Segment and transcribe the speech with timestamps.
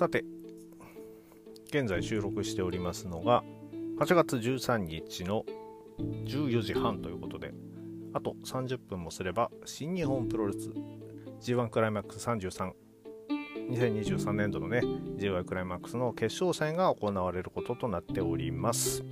[0.00, 0.24] さて
[1.66, 3.44] 現在収録しておりますのが
[3.98, 5.44] 8月13日の
[6.24, 7.52] 14時半ということで
[8.14, 10.70] あと30分もすれば新日本プロレス
[11.42, 12.72] G1 クライマックス33
[13.72, 14.78] 2023年度のね
[15.18, 19.04] G1 クライマックスの決勝戦が行われることとなっております。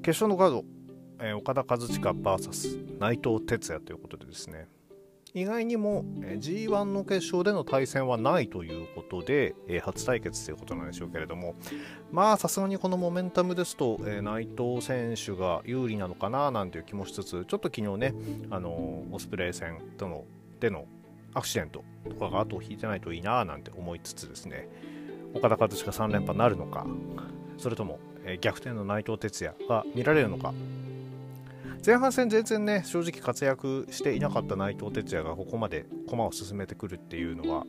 [0.00, 0.64] 決勝のカード、
[1.20, 4.68] えー、岡田和親 VS 内藤哲也ということでですね
[5.36, 11.56] 意外にも G1 の決勝での対戦はないということで、え初対決ということなんでしょうけれども、
[12.10, 18.14] まあさすがにこのモメンタムですと、え内藤選手が有利なのかななんていう気もしつつ、ちょっと昨日ね、
[18.48, 20.24] あのオスプレイ戦との
[20.58, 20.86] での
[21.34, 24.70] アクシデントとかが後を引いてないといいななんて思いつつですね、
[25.34, 26.86] 岡田和親3連覇なるのか、
[27.58, 30.54] それとも、え逆転の内藤哲也が見られるのか、
[31.86, 37.64] 前半戦全然ね正直活躍していなかった内藤哲也がここまで駒を進めてくるっていうのは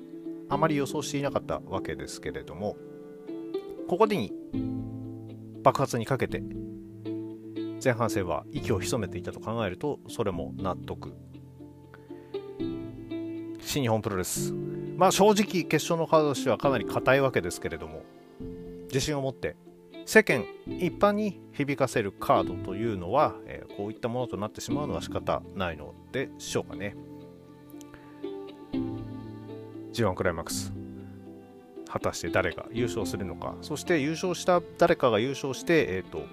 [0.50, 2.78] あまり予想していなかったわけですけれども
[3.88, 4.34] ここでに
[5.62, 6.42] 爆発にかけて
[7.84, 11.14] 前半戦は息を潜めていたと考えるとそれも納得。
[13.62, 14.52] 新日本プロレス。
[14.98, 18.02] まあ正直決勝のカードとしてはかなり硬いわけですけれども
[18.88, 19.58] 自信を持って
[20.08, 26.96] 世間一般に響かせるカードというのは、えー、こういったものとなってしまうのは仕方ないのでしょうかね。
[29.94, 30.74] G1 クライマックス。
[31.88, 33.56] 果たして誰が優勝するのか。
[33.62, 36.26] そして優勝した誰かが優勝してえっ、ー、と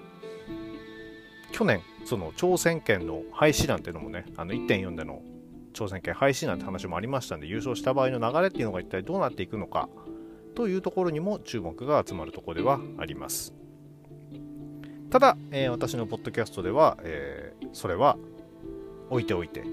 [1.51, 5.21] 去年その挑戦権の廃止なんていうのもねあの1.4での
[5.73, 9.87] 挑戦権廃止なんて話もありましたんで優勝した場合の流れっていうのが一体どうなっていくのか
[10.55, 13.53] というところにも注目が集まるところではあります。
[15.15, 18.17] ただ、えー、私のポッドキャストでは、えー、それは
[19.09, 19.63] 置いておいて、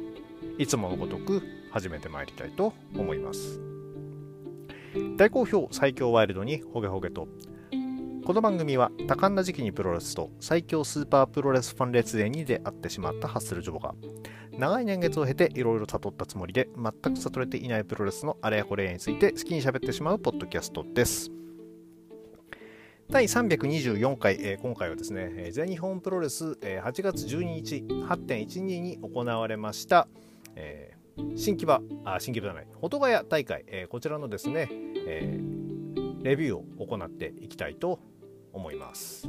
[0.56, 3.60] いつものごとく始めてまいりたいと思います。
[5.16, 7.26] 大好評最強ワイルドにホゲホゲと
[8.24, 13.96] この番組は多感な時期にプロレスと最強スーパープロレスファン列伝に出会ってしまったハッスルジョボが
[14.56, 21.41] 長い年月を経ていろいろ悟ったつもりで全く悟れていないプロレスのあれやこれやについて好きに喋ってしまうポッドキャストです。
[23.10, 30.08] 第324回、えー、今回はですね、えー、全日本プロレス、えー、8月12日8.12に行われました、
[30.56, 34.68] えー、新木場、あ、新木場じゃない、保土ヶ谷大会、えー、こちらのですね、
[35.06, 37.98] えー、レビューを行っていきたいと
[38.52, 39.28] 思います。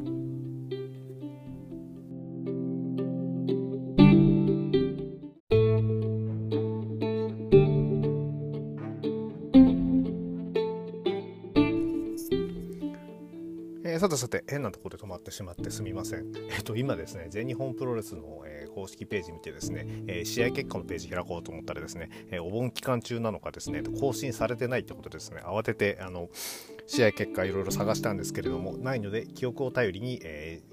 [14.13, 16.31] てさて、変なところで止まってしまってすみません。
[16.51, 26.29] えっと、今ですね、全日本プロレスの、えー、公式ページ見てですね、えー、試合結果のページ開こうと思ったらですね、えー、お盆期間中なのかですね、更新されてないってことですね、慌てて、あの、
[26.85, 30.72] 試合結果いろいろ探したんですけれども、ないので、記憶を頼りに、えー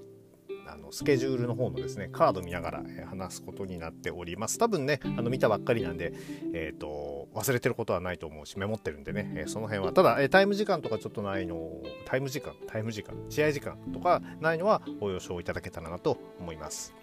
[0.73, 4.57] あのスケジュールの方のですねカード見ながら、話すことになっております。
[4.57, 6.13] 多分ねあの見たばっかりなんで
[6.53, 9.93] え、ー、と忘れてることはないと思うしメモってるんでね、え、その辺は。
[9.93, 11.69] ただ、えー、タイム時間とかちょっとないの
[12.05, 16.93] タイム時間タイム時間試合時間とかないのはご了承いただけたらなと思います。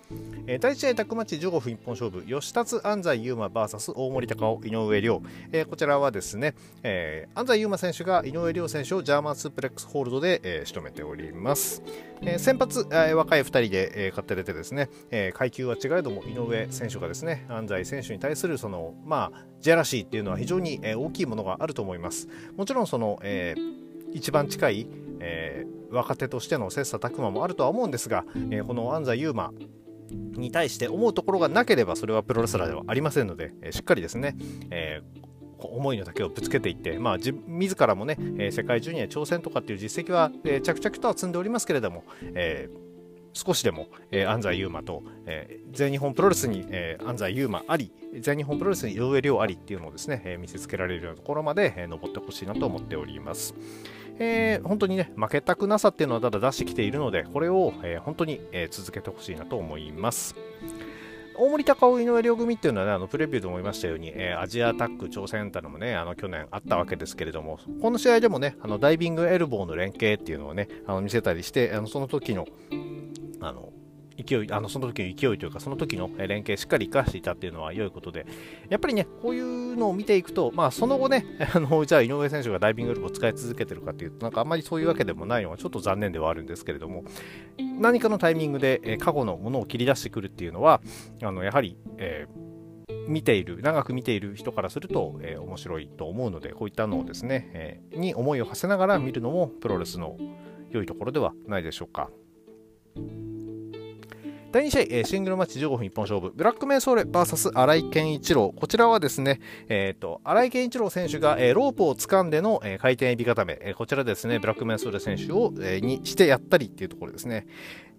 [0.46, 11.82] えー、第1試合タックマッチ15分一本勝負吉達安西優真 VS 大森高尾井上亮、えー、こちらはですね、えー、安西優真選手が井上亮選手をジャーマンスープレックスホールドで、えー、仕留めております、
[12.22, 22.28] えー、先発、えー、若い2人で、えー、勝って出てですね、えー、階級は違えども井上選手がですね安西選手に対するそのまあジェラシーっていうのは非常に、えー、大きいものがあると思います。
[22.56, 23.72] もちろんその、えー、
[24.12, 24.86] 一番近い、
[25.20, 29.52] えー、若手としての切磋琢磨もあるとは思うんですが、えー、この安西優真
[30.10, 34.36] に対して思うところがなければそれはプロレスラーではありませんので、えしっかりですね、
[34.70, 35.27] えー
[35.66, 42.04] 思いの丈をぶつけていって、まあ、自自らもね、えー、世界ジュニア挑戦とかっていう実績は、えー、着々とは積んでおりますけれども、
[42.34, 42.88] えー、
[43.32, 53.54] 少しでも、えー、安西優真と、えー、全日本プロレスに、えー、安西優真あり、全日本プロレスに井上亮ありっていうのをですね、えー、見せつけられるようなところまで、えー、登ってほしいなと思っております。
[54.20, 60.34] えー、本当にね、負けたくなさっていうのはただ出してきているので、これを、えー、本当に、えー、続けてほしいなと思います。
[61.38, 72.44] 大森高尾井上両組っていうのはね、あのプレビューでも言いましたように、えー、アジアタック挑戦たのもね、あの去年あったわけですけれども、この試合でもね、あのダイビングエルボーの連携っていうのをね、あの見せたりして、あのその時の、
[73.40, 73.72] あの、
[74.22, 78.26] 勢い、あの、その時の勢いというか、その時の連携しっかり活かしていたっていうのは良いことで、
[78.68, 81.24] やっぱりね、こういうのを見ていくと、まあ、その後ね、
[81.54, 87.04] あの、じゃあ井上選手がダイビングループを使い続けてるかっていうと、なんかあんまりそういうわけでもないのはちょっと残念ではあるんですけれども、
[87.80, 90.80] 何かのタイミングで、過去のものを切り出してくるっていうのは、
[91.22, 92.48] あの、やはり、えー
[93.08, 100.16] 見ている長く見ている人からすると、えー、面白いと思うのでこういったのをですね、えー、に思いを馳せながら見るのもプロレスの
[100.70, 102.10] 良いところではないでしょうか。
[104.50, 108.50] 第2試合、えー、シングルマッチ15分一本勝負、ブラックメンソーレ VS 新井健一郎。
[108.56, 117.46] こちらはですね、えっ、ー、と、新井健一郎選手が、えー、ロープを掴んでの、えー、回転エビ固め、えー、こちらですね、ブラックメンソーレ選手を、えー、にしてやったりっていうところですね。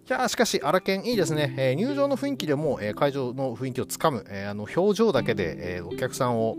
[0.08, 6.56] いやしかし、荒研いいですね、えー、入場の雰囲気でも、えー、会場の雰囲気をつかむ、えー、あの表情だけで、えー、お客さんを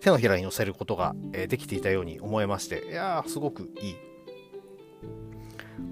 [0.00, 3.96] 手のひらに乗せることが、えー、できていたように思えまして、いやすごくいい。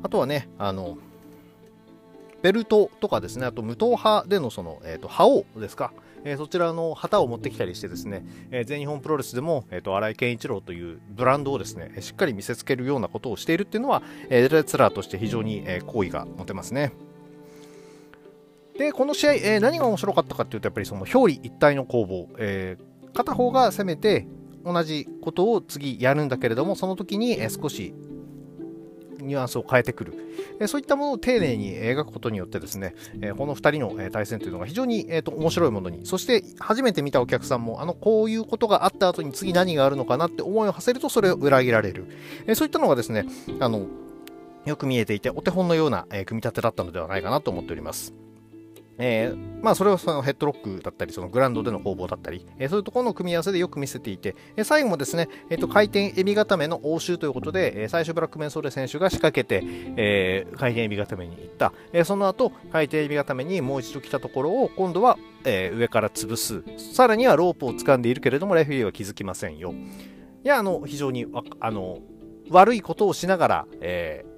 [0.05, 0.99] あとはね、あの、
[2.43, 5.93] ベルトとかですね、あと無党派でのその、えっ、ー、と、覇王ですか、
[6.25, 16.93] えー、そちらの旗を持ってきたりしてですね、えー、全日本プロレスでも、えっ、と、荒井健一郎というブランドをですね、しっかり見せつけるようなことをしているっていうのは、えー、レツラーとして非常に、え好意が持てますね。
[18.79, 22.77] で、この試合、え何が面白かったかっていうと、やっぱりその表裏一体の攻防、え
[23.15, 24.29] 片方が攻めて、
[24.65, 27.95] 同じことを次やるんだけれども、その時に少し
[29.19, 30.15] ニュアンスを変えてくる、
[30.61, 42.07] えそういったものを丁寧に描くことによってですね、えこの2人の対戦というのが非常に、えーと、面白いものにそして初めて見たお客さんもあのこういうことがあった後に次何があるのかなって思いを馳せるとそれを裏切られる、
[42.47, 43.27] えそういったのがですね
[43.61, 43.87] あの
[44.65, 48.28] よく見えていてお手本のような、え組み立てだったのではないかなと思っております。
[48.99, 59.63] えー、まあ、それはそのヘッドロックだったり、そのグラウンドでの攻防だったり、えー、そういうところの組み合わせでよく見せていて、えー、最後もですね、えーと、回転エビ固めの応酬ということで、えー、最初ブラックメンソーレ選手が仕掛けて、
[59.97, 69.73] えー、回転エビ固めに行った、えー、その後回転エビ固めにもう一度来たところを今度は、えー、上から潰す、さらにはロープを掴んでいるけれども、レフェリーは気づきませんよ。
[70.45, 71.27] いや、あの、非常に
[71.61, 71.99] あの
[72.51, 74.38] 悪いことをしながら、えー、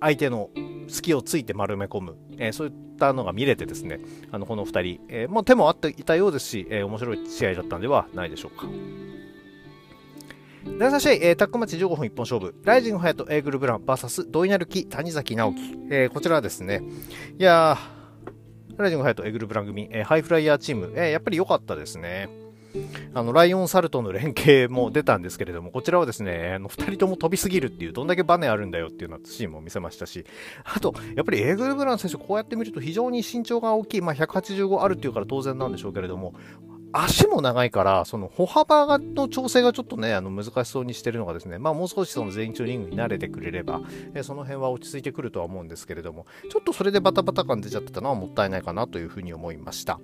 [0.00, 0.50] 相手の
[0.88, 4.00] 隙をついて丸め込む、えー、そういったのが見れてですね、
[4.32, 8.66] あのこの2人、えー、もう手もあっていたようですし、えー、面白い試合だったんではないでしょうか。
[10.78, 15.60] 第3試合、えー、タックマッチ15分一本勝負、ライジングハヤト、エーグルブラン VS ドイナルキ、谷崎直樹、
[15.90, 16.82] えー、こちらはですね、
[17.38, 22.28] いやー、ライジングハヤト、エーグルブラン組、えー、ハイフライヤーチーム、えー、やっぱり良かったですね。
[23.14, 30.24] あのライオンサルトの連携も出たんですけれども、こちらはですね、あの2人とも飛びすぎるっていう、どんだけバネあるんだよっていうようなシーンも見せましたし、
[30.64, 36.34] あと、やっぱりエーグルブラン選手、こうやって見ると非常に身長が大きい、まあ、185あるっていうから当然なんでしょうけれども、
[36.92, 43.80] 足も長いから、その歩幅の調整がちょっとね、あの難しそうにしてるのがですね、まあもう少しその全員中リングに慣れてくれれば、
[44.14, 50.00] えその辺は落ち着いてくるとは思うんですけれども、ちょっとそれでバタバタ感出ちゃってたのはもったいないかなというふうに思いました。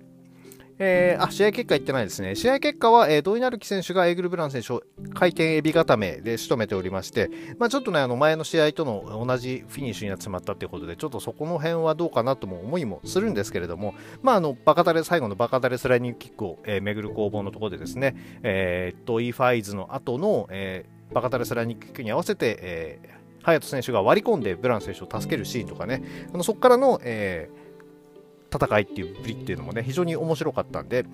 [0.79, 2.35] えー、あ、試合結果言ってないですね。
[2.35, 4.83] 試合結果は、えー、ドイナルキ選手がエーグルブラン選手を
[5.15, 26.03] 回転エビ固めで仕留めておりまして、まあ、ちょっとね、あの前の試合との同じフィニッシュになってしまったということで、ちょっとそこの辺はどうかなとも思いもするんですけれども、まあ、あの、バカタレ、最後のバカタレスライニングキックを、えー、巡る攻防のところでですね、えー、と、イファイズの後の、えー、バカタレスライニングキックに合わせて、えー、ハヤト選手が割り込んでブラン選手を助けるシーンとかね、
[26.35, 27.66] あのそこからの、えー、
[28.53, 31.05] 戦いっていうぶりっていうのもね、非常に面白かったんで、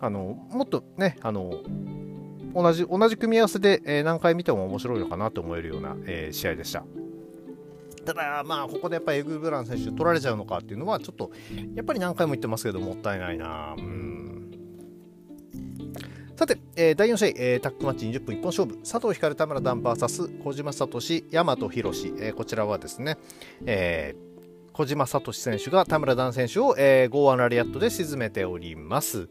[0.00, 1.62] あの、もっとね、あの、
[2.54, 6.84] 同じ、同じ組み合わせで、えー、何回見ても面白いのかなと思えるような、えー、試合でした。
[8.04, 11.30] ただ、まあ、ここでやっぱりエグブラン選手取られちゃうのかっていうのは、ちょっと、
[11.74, 13.74] やっぱり何回も言ってますけど、もったいないな。
[13.78, 14.22] うん。
[16.36, 23.16] さて、えー、第4試合、えー、タックマッチ20分一本勝負、佐藤光田村ダン VS 小島聡、大和博士、えー、こちらはですね、
[23.64, 24.31] えー、
[24.72, 29.28] 小島聡選手が田村段選手を、えー、剛腕ラリアットで沈めております。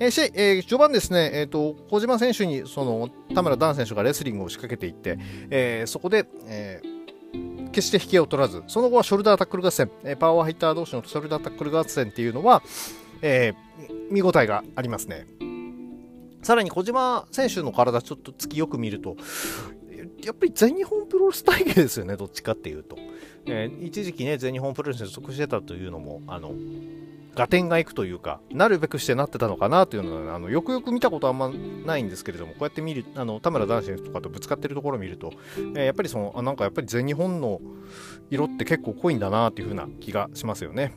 [0.00, 5.18] えー、試合、えー、序盤ですね、えーと、小島選手にその田村段選手がレスリングを仕掛けていって、
[5.50, 12.62] えー、そこで、えー、決して引きを取らず、その後はショルダータックル合戦、えー、パワーハイター同士のショルダータックル合戦っていうのは、
[13.22, 15.26] えー、見応えがありますね。
[16.42, 19.16] さらに小島選手の体ちょっと突きよく見ると、
[20.24, 22.96] やっぱり全日本プロレス体系ですよね、どっちかっていうと。
[23.46, 26.52] えー、一時期ね、全日本プロレスに属してたというのも、あの、
[27.34, 31.50] 合点がいくというか、なるべくしてなってたのかなというのは、あのよくよく見たことはあんま
[31.86, 37.60] ないんですけれども、こうやって見る、あの田村男子とかとぶつかってるところを見ると、えー、やっぱりその、あなんかやっぱり全日本の
[38.30, 40.94] 色って結構濃いんだなというふうな気がしますよね。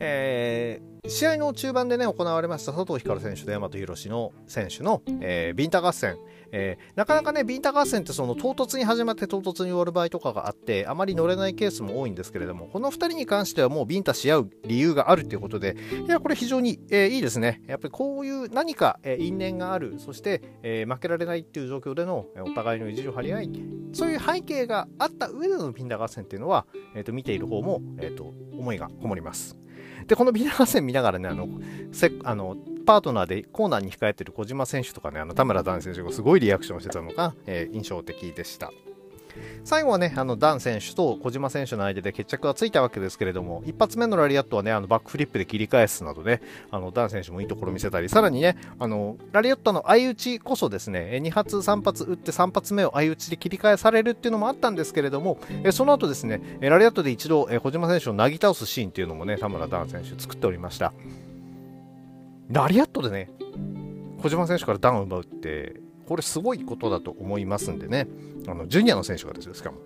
[0.00, 6.16] えー、試合の中盤でね、行われました佐藤光選手と大和宏の選手の、えー、ビンタ合戦。
[6.52, 15.76] えー、なかなかね、ビンタ合戦ってその唐突に始まって唐突に終わる場合とかがあって、あまり乗れないケースも多いんですけれども、この2人に関してはもうビンタし合う理由があるということで、
[16.06, 17.62] いや、これ非常に、えー、いいですね。
[17.66, 23.50] やっぱりこういう何か、えー、因縁がある、そして、え負けられないっていう状況での、お互いの意地を張り合い、
[23.92, 29.56] そういう背景があった上でのビンタ合戦っていうのは、えーと、見ている方も、えーと、思いがこもります。
[30.06, 31.48] で、このビナー戦見ながらね、あの、
[31.92, 32.56] せあの
[32.88, 38.72] パートナーでコーナーに控えてる小島選手とかね、あの田村ダン選手がすごいリアクションしてたのが、えー、印象的でした。
[39.62, 46.40] 最後はね、あのダン選手と小島選手の間で決着がついたわけですけれども、一発目のラリアットはね、あのバックフリップで切り返すなどね、
[46.70, 55.38] あのダン選手もいいところ見せたり、さらにね、あのラリアットの相打ちこそですね、2発、3発打って3発目を相打ちで切り返されるっていうのもあったんですけれども、
[55.72, 60.94] その後ですね、ラリアットで一度小島選手をなぎ倒すシーンっていうのもね、田村ダン選手作っておりました。
[62.48, 63.30] ラリアットでね、
[64.22, 68.08] 小島選手からダウンを奪うって、これすごいことだと思いますんでね、
[68.46, 69.78] あのジュニアの選手がですよ、しかも。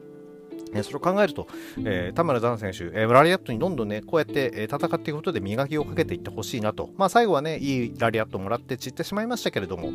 [0.83, 1.49] それを考えると、
[1.85, 6.89] えー、田村ダン選手、えー、ラリアットにどんどんね、こうやって、えー、戦っていくことで磨きをかけていってほしいなと。
[6.97, 9.93] まあ最後はね、いいラリアットもらって散ってしまいましたけれども、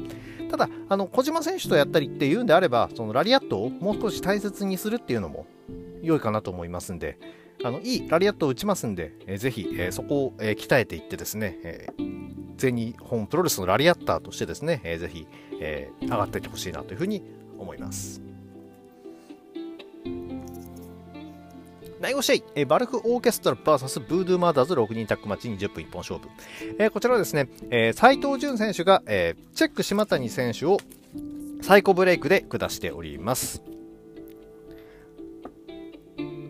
[0.52, 5.48] ただ、あの、小島選手とやったりっていうんであれば、そのラリアットをもう少し大切にするっていうのも
[6.04, 7.18] 良いかなと思いますんで、
[7.64, 15.28] あの、いいラリアットを打ちますんで、えー、ぜひ、えー、そこを、え、鍛えていってですね、えー全日本プロレスのラリアッターとしてですね、えー、ぜひ、
[15.60, 17.24] えー、上がっていってほしいなというふうに
[17.58, 18.22] 思います。
[22.00, 26.28] 第5試合、えー、バルクオーケストラ VS ブードゥーマーダーズ6人タッグマッチ20分一本勝負。
[26.78, 30.78] えー、こちらはですね、えー、斉藤潤選手が、えー、チェック島谷選手を
[31.62, 33.64] サイコブレイクで下しております。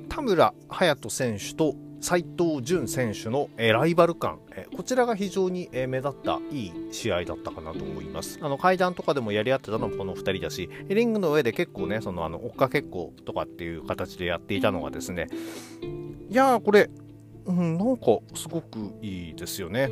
[0.09, 8.39] 田村隼人選手と斉藤潤選手の、えライバル感、えこちらが非常に、え目立ったいい試合だったかなと思います。
[8.41, 15.27] あの階段とかでもやり合ってたのもこの2人だしリングの上で結構ねそのあの追っかけっことかっていう形でやっていたのがですね
[16.29, 16.89] いやーこれ、
[17.45, 19.89] うん、なんかすごくいいですよね。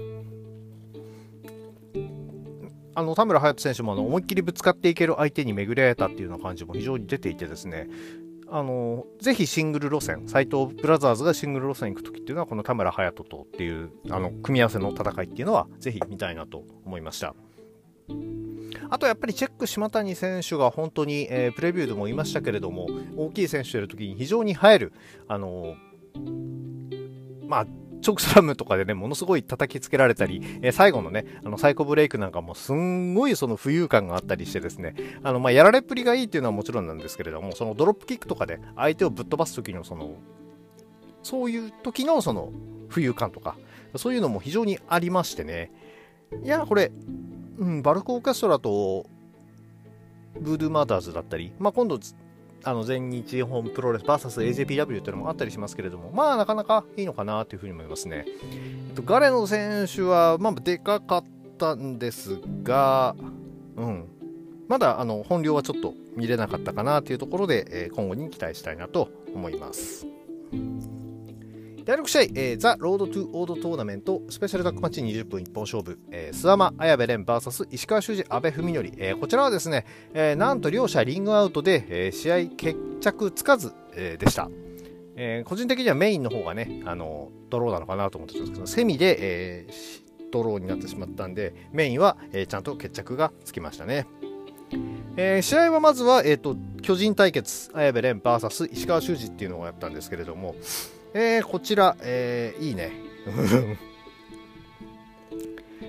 [2.97, 7.89] あの田村隼人選手もあの思いっきりぶつかっていける相手に巡り合えたっていうような感じも非常に出ていてですね
[8.47, 17.35] あのぜひシングル路線、斎藤ブラザーズがシングル路線行くときっていうのは、この田村隼人とっていうあの組み合わせの戦いっていうのは、ぜひ見たいなと思いました。
[18.89, 22.87] あとやっぱりチェック島谷選手が本当に、えー、プレビューでも言いましたけれども、
[23.17, 24.93] 大きい選手とやるときに非常に映える、
[25.27, 25.75] あの
[27.47, 27.67] まあ、
[28.05, 34.93] チョークスラムとかでね、ものすごい叩きつけられたり、えー、最後のね、あの、サイコブレイクなんかもすんごいその浮遊感があったりしてですね、
[35.23, 40.17] あの、ま、やられっぷりがいいっていうのはもちろんなんですけれども、そのドロップキックとかで相手をぶっ飛ばす時のその、
[41.23, 42.51] そういう時のその
[42.89, 43.57] 浮遊感とか、
[43.95, 45.71] そういうのも非常にありましてね、
[46.43, 46.91] いや、これ、
[47.57, 49.07] うん、バルクオーケストラと、
[50.39, 51.97] ブードゥーマーダーズだったり、まあ、今度
[52.65, 58.25] あの全日本プロレス VS AJPW っていうのもあったりしますけれども、まあなかなかいいのかなというふうに思いますね。
[58.27, 61.25] えっと、ガレノ選手は、まあ、でかかっ
[61.59, 63.15] たんですが、
[63.77, 64.05] うん、
[64.67, 70.07] まだあの本領はちょっと見れなかったかなというところで、えー、今後に期待したいなと思います。
[71.85, 84.49] 第6試合、えー、 The Road to 王道トーナメントスペシャルタックマッチ20分一本勝負、えー、諏訪魔綾部蓮 VS 石川修司阿部史典、えー、こちらはですね、えー、なんと両者リングアウトで、えー、試合決着つかず、えー、でした。
[85.15, 94.07] えー、個人的にはメインの方がね、あのドローなのかなと思ってたんですけど、セミで、えー、ドローになってしまったんで、メインは、えー、ちゃんと決着がつきましたね。
[95.17, 100.55] えー、試合はまずは、えーと、巨人対決、綾部蓮 VS 石川修司っていうのをやったんですけれども、
[101.17, 102.91] えー、こちら、えー、いいね。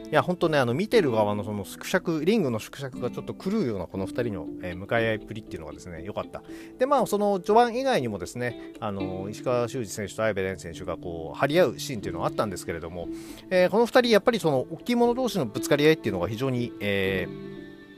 [0.09, 6.45] いや、本当ね、あの見てる側のその縮尺、リングの縮尺がちょっと狂うようなこの2人の、えー、向かい合いっぷりっていうのがですね、良かった。
[6.79, 13.09] で、まあ、その序盤以外にもですね、あの石川修司選手と綾部蓮選手がこう張り合うシーンっていうのがあったんですけれども、
[13.51, 17.56] えー、この2人、やっぱりその大きい者同士のぶつかり合いっていうのが非常に、えー、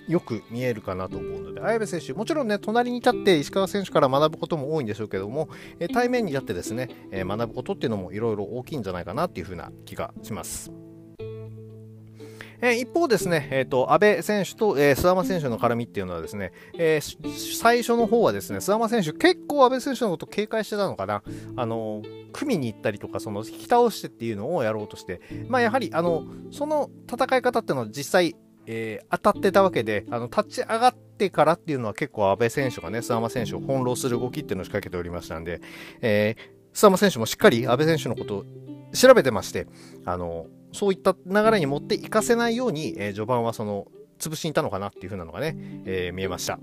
[0.09, 5.49] よく見えるかなと思うので、綾部選手、もちろんね、隣に立って石川選手から学ぶことも多いんでしょうけども、
[5.79, 10.73] え対面に立ってですね、え学ぶことっていうのもいろいろ大きいんじゃないかなっていうふうな気がします。
[12.61, 21.23] えー、一方ですね、えーと、安倍選手と、えー、諏訪間選手の絡みっていうのはですね、えー、最初の方はですね、諏訪間選手結構安倍選手のこと警戒してたのかな。
[21.57, 28.35] あの組みに行ったりとか、その引き倒してっていうのをやろうとして、まあやはり、あの、その戦い方っていうのは実際、
[28.71, 35.63] えー、当たってたわけで、あの、立ち上がってからっていうのは結構安倍選手がね、諏訪間選手を翻弄する動きっていうのを仕掛けておりましたんで、
[36.03, 38.45] えー、諏訪間選手もしっかり安倍選手のことを
[38.93, 39.67] 調べてまして、
[40.05, 43.87] あの、そういった流れに持っていかせないように、えー、序盤はその、
[44.19, 45.57] 潰しにいたのかなっていう風なのがね、
[45.87, 46.59] えー、見えました。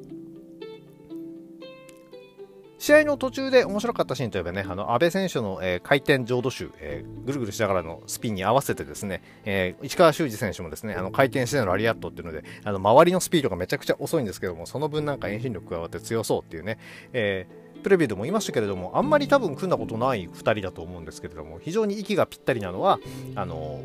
[2.86, 16.77] 試合の途中で面白かったシーンといえばね、あの安倍選手の、えー、回転浄土集、えー、ぐるぐるしながらのスピンに合わせてですね、えー、市川修司選手もですね、あの回転してのラリアットっていうので、あの周りのスピードがめちゃくちゃ遅いんですけども、その分なんか遠心力加わって強そうっていうね、
[17.12, 22.98] えープレビューでも言いましたけれどもあんまり多分組んだことない2人だと思うんですけれども非常に息がぴったりなのは
[23.36, 23.84] あの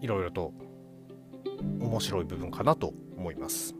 [0.00, 0.52] いろいろと
[1.80, 3.74] 面白い部分かなと思います。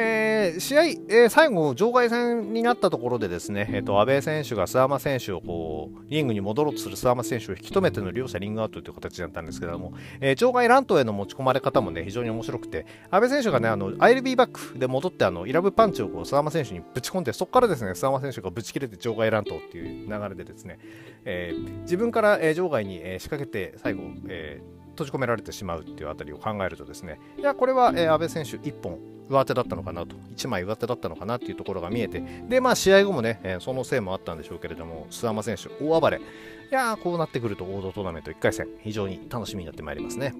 [0.00, 20.78] えー、試合、えー、最後、場外戦になったところでですね、えーと、安倍選手が諏訪間選手をこうリングに戻ろうとする諏訪間選手を引き止めての両者リングアウトという形だったんですけれども、えー、場外乱闘への持ち込まれ方もね非常に面白くて、安倍選手がね、あの ILB バックで戻ってあのイラブパンチをこう諏訪間選手にぶち込んで、そこからですね諏訪間選手がぶち切れて場外乱闘っていう流れでですね、
[21.24, 36.20] えー、自分から、えー、場外に、えー、仕掛けて最後、えー閉じ込められてしまうっていうあたりを考えるとですねいやこれは、えー、阿部選手1本上手だったのかなと1枚上手だったのかなっていうところが見えてでまあ試合後もね、えー、そのせいもあったんでしょうけれども諏訪魔選手大暴れい
[36.70, 40.34] やこうなってくると王道トーナメント1回戦非常に楽しみになってまいりますね。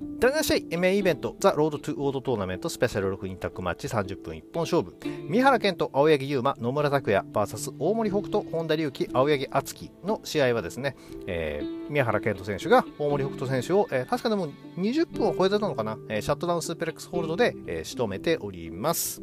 [0.00, 4.96] 第7試合、メインイベント、 The Road to 王道トーナメントスペシャル6人タッグマッチ30分一本勝負。
[5.28, 10.94] 三原健と青柳優馬、野村拓也 VS 大森北斗、本田隆起、青柳敦樹の試合はですね、
[11.26, 19.20] えー、宮原健人選手が大森北斗選手を、えー、確かでも20分を超えてたのかな、えー、シャットダウンスーペレックスホールドで、えー、仕留めております。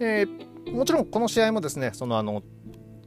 [0.00, 2.42] えー、もちろんこの試合もですね、そのあの、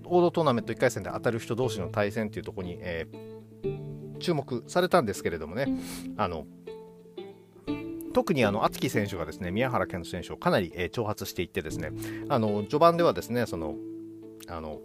[0.05, 3.38] オードトーナメント1回戦で当たる人同士の対戦というところに、えー
[4.19, 5.67] 注目されたんですけれどもね、
[6.17, 6.45] あの
[8.13, 11.91] 特にあの敦樹選手がですね宮原健人選手をかなり、えー、挑発していってですね。
[12.29, 13.75] あの序盤ではですねその
[14.47, 14.81] あの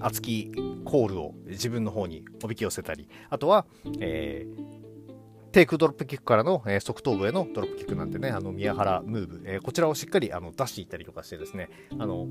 [0.00, 0.52] 敦樹
[0.84, 3.66] コールを自分の方におびき寄せたりあとは、
[4.00, 11.68] えー、テイクドロップキックからの、えー、側頭部へのドロップキックなんてねあの宮原ムーブ、えー、こちらをしっかりあの出していったりとかしてですね
[11.98, 12.26] あの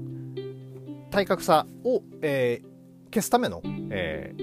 [1.11, 3.61] 体格差を、えー、消すための、
[3.91, 4.33] え、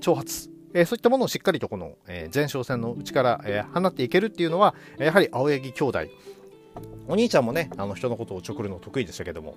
[0.00, 5.98] 挑発え、そういったものをしっかりとこの、え、前哨戦の内から、え、放っていけるっていうのは、やはり青柳兄弟。
[7.08, 9.56] お兄ちゃんもね、あの人のことおちょくるの得意でしたけども、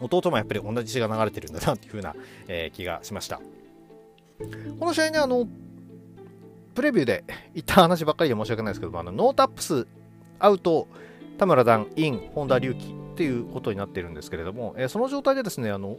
[0.00, 2.14] 弟もやっぱり同じ血が流れてるんだなっていう風な、
[2.46, 3.40] え、気がしました。
[4.78, 5.48] この試合ね、あの、
[6.74, 9.86] プレビューで言った話ばっかりで申し訳ないですけども、あのノータップス、
[10.38, 10.86] アウト、
[11.38, 15.96] 田村男児、イン、本田竜輝っていうことになってるんですけれども、え、その状態でですね、あの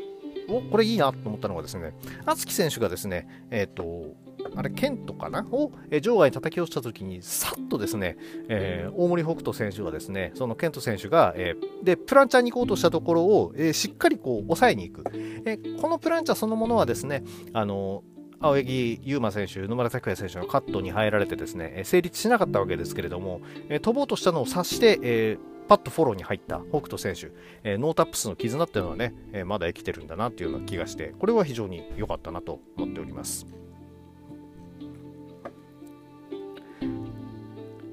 [0.49, 1.93] おこれいいなと思ったのがですね、
[2.25, 4.15] 敦樹選手がですね、えっ、ー、と、
[4.55, 5.45] あれ、ケントかな？
[5.51, 15.11] を、え場外に叩き落ちたときに、さっとですね、えー、大森北斗選手がですね、そのケント選手が、えー、で、プランチャーに行こうとしたところを、えー、しっかりこう、抑えに行く。
[15.45, 18.03] えこのプランチャーそのものはですね、あの
[18.39, 25.37] 青柳優馬選手、野村拓也選手のカットに入られてですね、成立しなかったわけですけれども、え飛ぼうとしたのを察して、
[25.69, 27.31] パッとフォローに入った北斗選手、
[27.63, 33.45] えー、ノータップスの絆っていうのはね、えー、まだ生きてるんだなっていうような気がして、これは非常に良かったなと思っております。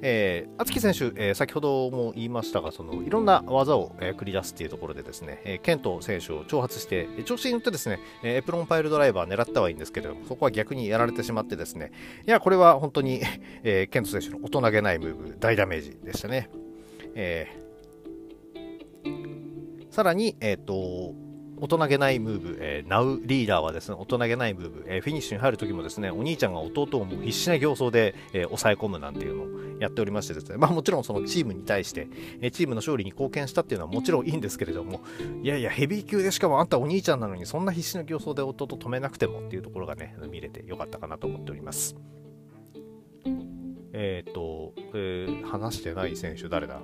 [0.08, 11.92] えー、敦樹選手、えー、先ほども言いましたが、そのいろんな技を、えー、繰り出すっていうところでですね、えー、ケント選手を挑発して、調子に乗ってですね、えエプロンパイルドライバー狙ったはいいんですけれども、そこは逆にやられてしまってですね、
[12.26, 13.20] いや、これは本当に、
[13.64, 16.48] えー、ケント選手の大人げないムーブ、大ダメージでしたね。
[17.14, 17.65] えー
[19.96, 21.14] さらに、えっ、ー、と、
[21.56, 32.08] 大人げないムーブ、えー、ナウリーダーはですね、大人げないムーブ、えー、フィニッシュに入るときもですね、お兄ちゃんが弟をもう必死な形相で、えー、抑え込むなんていうのをやっておりましてですね、まあもちろんそのチームに対して、
[32.42, 35.00] えー、チームの勝利に貢献したっていうのはもちろんいいんですけれども、
[35.42, 41.96] いやいや、ヘビー級でしかもあんたお兄ちゃんなのにそんな必死な形相で弟止めなくてもっていうところがね、見れてよかったかなと思っております。
[43.94, 46.80] えっ、と、えー、話してない選手誰だ？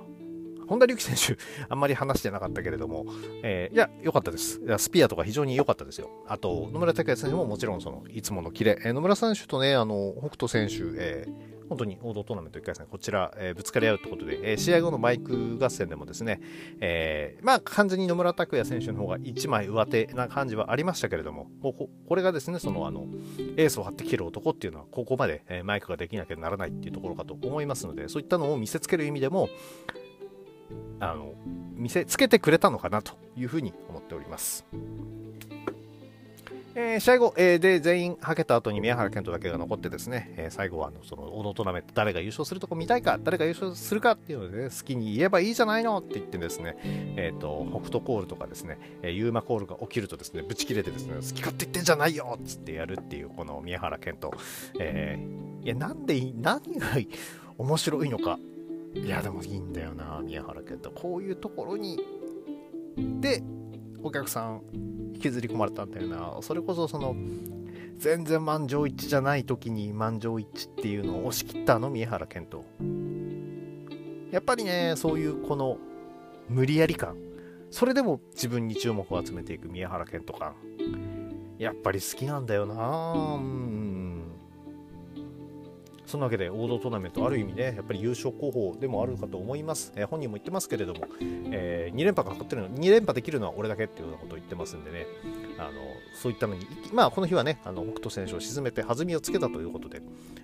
[0.72, 3.04] 本田隆起選手、 あんまり話してなかったけれども、
[3.42, 4.58] えー、いや、良かったです。
[4.62, 6.08] いやスピアとか非常に良かったですよ。
[6.26, 8.78] あと、野村拓也選手ももちろん、その、いつものキレ。
[8.82, 16.38] えー、野村選手とね、あの、北斗選手、えー本当に王道トーナメント1回戦、こちら、えー、ぶつかり合うということで、えー、試合後のマイク合戦でもですね、
[16.80, 23.06] えー、まあ完全に野村拓也選手の方が1枚上手な感じはありましたけれども、こここれがですね、そのあの
[23.56, 29.48] エースを張ってきる男っていうのは、ここまで、えマイクができなきゃならないっていうところかと思いますので、そういったのを見せつける意味でも、
[31.00, 31.34] あの
[31.74, 34.64] 見せつけてくれたのかなというふうに思っております。
[36.74, 46.78] えー、試合後、えー、で全員はけた後に宮原健人だけが残ってですね、えー、最後はあのその王道トーナメント誰が優勝するとこ見たいか誰が優勝するかっていうので、ね、好きに言えばいいじゃないのって言ってですね、
[47.16, 54.32] えーと、北斗コールとかですね、えー、ユーマコールが起きるとですねブチ切れてですね好き勝手言ってんじゃないよっつってやるっていうこの宮原健人、
[54.78, 56.86] えー、いやなんで何が
[57.58, 58.38] 面白いのか
[58.94, 61.98] いやでもいいんだよな宮原健人こういうところに。
[63.20, 63.42] で
[64.02, 64.62] お客さん
[65.14, 66.38] 引きずり込まれたんだよな。
[66.42, 67.14] それこそその
[67.98, 72.64] 全然満場一致じゃない時に満場一致っていうのを押し切ったの宮原健人
[74.30, 75.78] やっぱりねそういうこの
[76.48, 77.16] 無理やり感。
[77.70, 80.54] それでも自分に注目を集めていく宮原健人感。
[81.58, 83.81] やっぱり好きなんだよなうん。
[86.12, 91.06] そんなわけで王道トーナメントある意味ねやっぱり優勝候補でもあるかと思います、えー、本人も言ってますけれども、
[91.50, 95.06] えー、2連覇がかかってるの2連覇できるのは俺だけっていうようなことを言ってますんでね。
[95.56, 95.70] あの
[96.14, 100.02] そういったのにまあこの日はねあの北斗選手を沈めて弾みをつけたということで、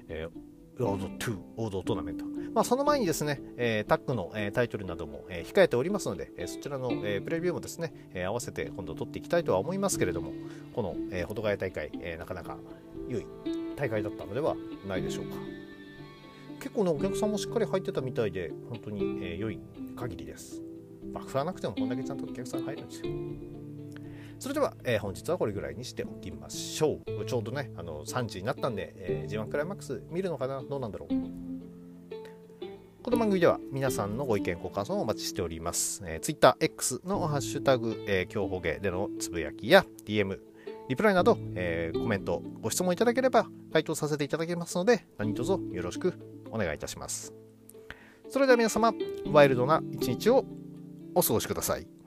[0.09, 2.25] えーロード2王道トーナメント。
[2.55, 10.33] まあ、その前にですね、えー、タッグの、えー、タイトルなども、えー、控えておりますので、えそちらの、えプレビューもですね、え合わせて今度取っていきたいとは思いますけれども、
[10.73, 12.59] この、えー、保土ヶ谷大会、えなかなか
[13.09, 13.27] 良い
[13.79, 15.37] 大会だったのではないでしょうか。
[16.61, 19.61] 結構ね、お客さんもしっかり入ってたみたいで、本当に、え良い
[19.97, 20.61] 限りです。
[21.13, 23.13] バック振らなくてもこんだけちゃんとお客さん入るんですよ。
[24.41, 27.25] それでは、えー、本日はこれぐらいにしておきましょう。
[27.25, 30.63] ちょうどね、あの3時になったんで、えー、G1 クライマックス見るのかな？
[30.63, 31.09] どうなんだろう？
[33.03, 36.03] この番組では皆さんのご意見、ご感想をお待ちしております。
[36.05, 40.39] えー、Twitter、X のハッシュタグ、えー、今日ほげでのつぶやきや DM、
[40.89, 46.15] リプライなど、えー、コメント、ご質問いただければ回答させていただきますので、何卒よろしく
[46.51, 47.33] お願いいたします。
[48.29, 48.93] それでは皆様、
[49.33, 50.45] ワイルドな一日を
[51.15, 51.98] お過ごしください。